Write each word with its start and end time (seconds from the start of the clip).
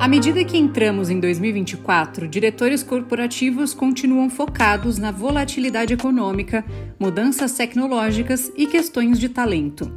À 0.00 0.08
medida 0.08 0.42
que 0.42 0.56
entramos 0.56 1.10
em 1.10 1.20
2024, 1.20 2.26
diretores 2.26 2.82
corporativos 2.82 3.74
continuam 3.74 4.30
focados 4.30 4.96
na 4.96 5.10
volatilidade 5.10 5.92
econômica, 5.92 6.64
mudanças 6.98 7.52
tecnológicas 7.52 8.50
e 8.56 8.66
questões 8.66 9.20
de 9.20 9.28
talento. 9.28 9.92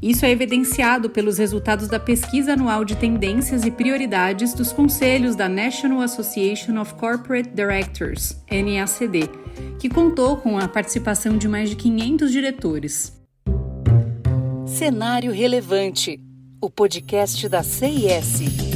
Isso 0.00 0.24
é 0.24 0.30
evidenciado 0.30 1.10
pelos 1.10 1.38
resultados 1.38 1.88
da 1.88 1.98
pesquisa 1.98 2.52
anual 2.52 2.84
de 2.84 2.94
tendências 2.94 3.64
e 3.64 3.70
prioridades 3.72 4.54
dos 4.54 4.72
conselhos 4.72 5.34
da 5.34 5.48
National 5.48 6.02
Association 6.02 6.80
of 6.80 6.94
Corporate 6.94 7.50
Directors, 7.50 8.36
NACD, 8.48 9.28
que 9.80 9.88
contou 9.88 10.36
com 10.36 10.56
a 10.56 10.68
participação 10.68 11.36
de 11.36 11.48
mais 11.48 11.68
de 11.68 11.74
500 11.74 12.30
diretores. 12.30 13.12
Cenário 14.64 15.32
Relevante, 15.32 16.20
o 16.60 16.70
podcast 16.70 17.48
da 17.48 17.64
CIS. 17.64 18.75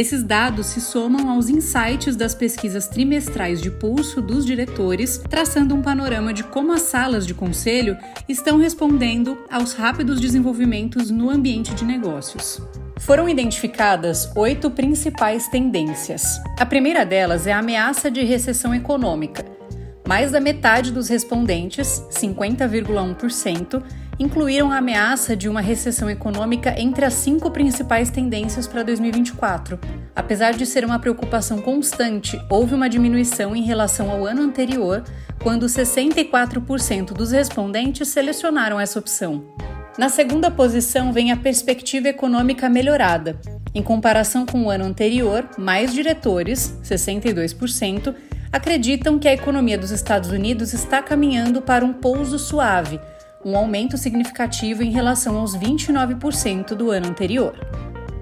Esses 0.00 0.22
dados 0.22 0.68
se 0.68 0.80
somam 0.80 1.28
aos 1.28 1.50
insights 1.50 2.16
das 2.16 2.34
pesquisas 2.34 2.88
trimestrais 2.88 3.60
de 3.60 3.70
pulso 3.70 4.22
dos 4.22 4.46
diretores, 4.46 5.18
traçando 5.28 5.74
um 5.74 5.82
panorama 5.82 6.32
de 6.32 6.42
como 6.42 6.72
as 6.72 6.80
salas 6.80 7.26
de 7.26 7.34
conselho 7.34 7.98
estão 8.26 8.56
respondendo 8.56 9.36
aos 9.50 9.74
rápidos 9.74 10.18
desenvolvimentos 10.18 11.10
no 11.10 11.28
ambiente 11.28 11.74
de 11.74 11.84
negócios. 11.84 12.62
Foram 12.98 13.28
identificadas 13.28 14.34
oito 14.34 14.70
principais 14.70 15.48
tendências. 15.48 16.40
A 16.58 16.64
primeira 16.64 17.04
delas 17.04 17.46
é 17.46 17.52
a 17.52 17.58
ameaça 17.58 18.10
de 18.10 18.24
recessão 18.24 18.74
econômica. 18.74 19.44
Mais 20.08 20.32
da 20.32 20.40
metade 20.40 20.92
dos 20.92 21.08
respondentes, 21.08 22.02
50,1%, 22.10 23.82
incluíram 24.20 24.70
a 24.70 24.76
ameaça 24.76 25.34
de 25.34 25.48
uma 25.48 25.62
recessão 25.62 26.10
econômica 26.10 26.78
entre 26.78 27.06
as 27.06 27.14
cinco 27.14 27.50
principais 27.50 28.10
tendências 28.10 28.66
para 28.66 28.82
2024. 28.82 29.80
Apesar 30.14 30.52
de 30.52 30.66
ser 30.66 30.84
uma 30.84 30.98
preocupação 30.98 31.62
constante, 31.62 32.38
houve 32.50 32.74
uma 32.74 32.90
diminuição 32.90 33.56
em 33.56 33.62
relação 33.62 34.10
ao 34.10 34.26
ano 34.26 34.42
anterior, 34.42 35.02
quando 35.42 35.64
64% 35.64 37.14
dos 37.14 37.32
respondentes 37.32 38.08
selecionaram 38.08 38.78
essa 38.78 38.98
opção. 38.98 39.42
Na 39.96 40.10
segunda 40.10 40.50
posição 40.50 41.14
vem 41.14 41.32
a 41.32 41.36
perspectiva 41.36 42.08
econômica 42.08 42.68
melhorada. 42.68 43.40
Em 43.74 43.82
comparação 43.82 44.44
com 44.44 44.64
o 44.64 44.70
ano 44.70 44.84
anterior, 44.84 45.48
mais 45.56 45.94
diretores, 45.94 46.78
62%, 46.82 48.14
acreditam 48.52 49.18
que 49.18 49.28
a 49.28 49.32
economia 49.32 49.78
dos 49.78 49.90
Estados 49.90 50.30
Unidos 50.30 50.74
está 50.74 51.00
caminhando 51.00 51.62
para 51.62 51.84
um 51.84 51.92
pouso 51.92 52.38
suave, 52.38 53.00
um 53.44 53.56
aumento 53.56 53.96
significativo 53.96 54.82
em 54.82 54.90
relação 54.90 55.36
aos 55.38 55.56
29% 55.56 56.74
do 56.74 56.90
ano 56.90 57.08
anterior. 57.08 57.54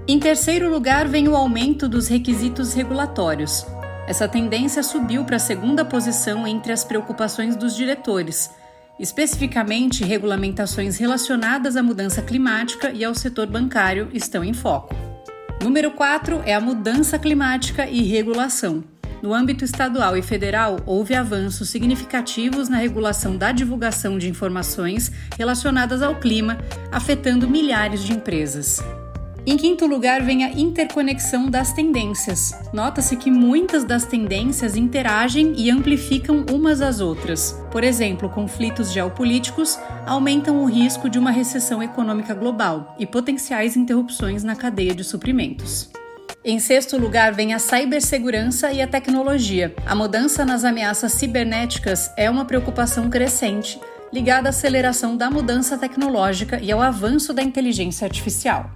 Em 0.07 0.19
terceiro 0.19 0.71
lugar, 0.71 1.07
vem 1.07 1.29
o 1.29 1.37
aumento 1.37 1.89
dos 1.89 2.09
requisitos 2.09 2.73
regulatórios. 2.73 3.67
Essa 4.07 4.27
tendência 4.27 4.83
subiu 4.83 5.25
para 5.25 5.37
a 5.37 5.41
segunda 5.41 5.85
posição 5.85 6.47
entre 6.47 6.73
as 6.73 6.83
preocupações 6.83 7.57
dos 7.57 7.77
diretores, 7.77 8.51
especificamente 8.99 10.05
regulamentações 10.05 10.97
relacionadas 10.97 11.77
à 11.77 11.83
mudança 11.83 12.23
climática 12.23 12.91
e 12.91 13.05
ao 13.05 13.15
setor 13.15 13.47
bancário 13.47 14.09
estão 14.15 14.43
em 14.43 14.55
foco. 14.55 14.95
Número 15.63 15.91
4 15.91 16.43
é 16.47 16.55
a 16.55 16.61
mudança 16.61 17.19
climática 17.19 17.87
e 17.87 18.03
regulação. 18.03 18.83
No 19.23 19.35
âmbito 19.35 19.65
estadual 19.65 20.17
e 20.17 20.23
federal, 20.23 20.79
houve 20.87 21.15
avanços 21.15 21.69
significativos 21.71 22.69
na 22.69 22.77
regulação 22.77 23.37
da 23.37 23.51
divulgação 23.51 24.17
de 24.17 24.29
informações 24.29 25.11
relacionadas 25.37 26.03
ao 26.03 26.17
clima, 26.17 26.59
afetando 26.93 27.49
milhares 27.49 28.05
de 28.05 28.13
empresas. 28.13 28.81
Em 29.45 29.57
quinto 29.57 29.87
lugar, 29.87 30.23
vem 30.23 30.45
a 30.45 30.53
interconexão 30.53 31.51
das 31.51 31.73
tendências. 31.73 32.53
Nota-se 32.73 33.17
que 33.17 33.31
muitas 33.31 33.83
das 33.83 34.05
tendências 34.05 34.77
interagem 34.77 35.55
e 35.57 35.71
amplificam 35.71 36.45
umas 36.53 36.83
às 36.83 37.01
outras. 37.01 37.59
Por 37.73 37.83
exemplo, 37.83 38.29
conflitos 38.29 38.93
geopolíticos 38.93 39.79
aumentam 40.07 40.63
o 40.63 40.67
risco 40.67 41.09
de 41.09 41.19
uma 41.19 41.31
recessão 41.31 41.83
econômica 41.83 42.35
global 42.35 42.95
e 42.99 43.07
potenciais 43.07 43.75
interrupções 43.75 44.45
na 44.45 44.55
cadeia 44.55 44.95
de 44.95 45.03
suprimentos. 45.03 45.91
Em 46.51 46.59
sexto 46.59 46.97
lugar, 46.97 47.35
vem 47.35 47.53
a 47.53 47.59
cibersegurança 47.59 48.73
e 48.73 48.81
a 48.81 48.87
tecnologia. 48.87 49.75
A 49.85 49.95
mudança 49.95 50.47
nas 50.47 50.65
ameaças 50.65 51.13
cibernéticas 51.13 52.11
é 52.17 52.31
uma 52.31 52.47
preocupação 52.47 53.11
crescente, 53.11 53.79
ligada 54.11 54.49
à 54.49 54.49
aceleração 54.49 55.15
da 55.15 55.31
mudança 55.31 55.77
tecnológica 55.77 56.59
e 56.59 56.73
ao 56.73 56.81
avanço 56.81 57.35
da 57.35 57.43
inteligência 57.43 58.07
artificial. 58.07 58.71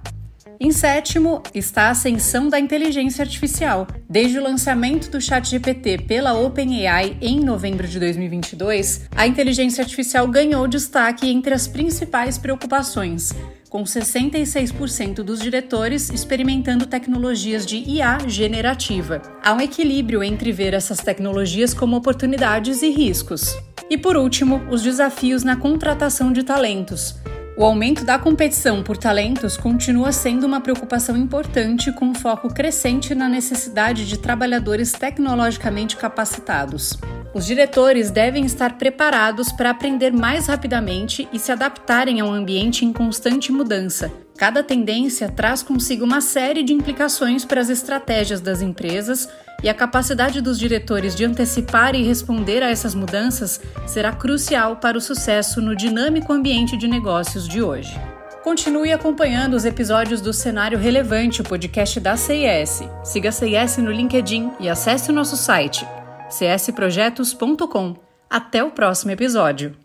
Em 0.59 0.71
sétimo, 0.71 1.41
está 1.51 1.87
a 1.87 1.89
ascensão 1.89 2.47
da 2.47 2.59
inteligência 2.59 3.23
artificial. 3.23 3.87
Desde 4.07 4.37
o 4.37 4.43
lançamento 4.43 5.09
do 5.09 5.19
ChatGPT 5.19 5.97
pela 6.07 6.33
OpenAI 6.33 7.17
em 7.19 7.39
novembro 7.39 7.87
de 7.87 7.99
2022, 7.99 9.09
a 9.15 9.25
inteligência 9.25 9.81
artificial 9.81 10.27
ganhou 10.27 10.67
destaque 10.67 11.27
entre 11.27 11.55
as 11.55 11.67
principais 11.67 12.37
preocupações, 12.37 13.33
com 13.73 13.85
66% 13.85 15.23
dos 15.23 15.39
diretores 15.39 16.11
experimentando 16.11 16.85
tecnologias 16.85 17.65
de 17.65 17.77
IA 17.77 18.19
generativa. 18.27 19.19
Há 19.43 19.51
um 19.51 19.59
equilíbrio 19.59 20.23
entre 20.23 20.51
ver 20.51 20.75
essas 20.75 20.99
tecnologias 20.99 21.73
como 21.73 21.97
oportunidades 21.97 22.83
e 22.83 22.91
riscos. 22.91 23.57
E 23.89 23.97
por 23.97 24.15
último, 24.15 24.61
os 24.69 24.83
desafios 24.83 25.43
na 25.43 25.55
contratação 25.55 26.31
de 26.31 26.43
talentos. 26.43 27.15
O 27.55 27.63
aumento 27.63 28.03
da 28.03 28.17
competição 28.17 28.81
por 28.81 28.97
talentos 28.97 29.55
continua 29.55 30.11
sendo 30.11 30.47
uma 30.47 30.59
preocupação 30.59 31.15
importante, 31.15 31.91
com 31.91 32.05
um 32.05 32.15
foco 32.15 32.51
crescente 32.51 33.13
na 33.13 33.29
necessidade 33.29 34.07
de 34.07 34.17
trabalhadores 34.17 34.91
tecnologicamente 34.91 35.95
capacitados. 35.95 36.97
Os 37.31 37.45
diretores 37.45 38.09
devem 38.09 38.43
estar 38.43 38.79
preparados 38.79 39.51
para 39.51 39.69
aprender 39.69 40.11
mais 40.11 40.47
rapidamente 40.47 41.27
e 41.31 41.37
se 41.37 41.51
adaptarem 41.51 42.21
a 42.21 42.25
um 42.25 42.33
ambiente 42.33 42.85
em 42.85 42.91
constante 42.91 43.51
mudança. 43.51 44.11
Cada 44.35 44.63
tendência 44.63 45.29
traz 45.29 45.61
consigo 45.61 46.03
uma 46.03 46.21
série 46.21 46.63
de 46.63 46.73
implicações 46.73 47.45
para 47.45 47.61
as 47.61 47.69
estratégias 47.69 48.41
das 48.41 48.63
empresas 48.63 49.29
e 49.63 49.69
a 49.69 49.73
capacidade 49.73 50.41
dos 50.41 50.59
diretores 50.59 51.15
de 51.15 51.23
antecipar 51.23 51.95
e 51.95 52.03
responder 52.03 52.61
a 52.61 52.69
essas 52.69 52.93
mudanças 52.93 53.61
será 53.87 54.11
crucial 54.11 54.75
para 54.75 54.97
o 54.97 55.01
sucesso 55.01 55.61
no 55.61 55.75
dinâmico 55.75 56.33
ambiente 56.33 56.75
de 56.75 56.87
negócios 56.87 57.47
de 57.47 57.63
hoje. 57.63 57.97
Continue 58.43 58.91
acompanhando 58.91 59.53
os 59.53 59.63
episódios 59.63 60.19
do 60.19 60.33
Cenário 60.33 60.77
Relevante, 60.77 61.39
o 61.39 61.45
podcast 61.45 61.97
da 62.01 62.17
CIS. 62.17 62.83
Siga 63.01 63.29
a 63.29 63.31
CIS 63.31 63.77
no 63.77 63.89
LinkedIn 63.89 64.51
e 64.59 64.67
acesse 64.67 65.09
o 65.09 65.13
nosso 65.13 65.37
site 65.37 65.87
csprojetos.com. 66.29 67.95
Até 68.29 68.63
o 68.63 68.71
próximo 68.71 69.11
episódio! 69.11 69.82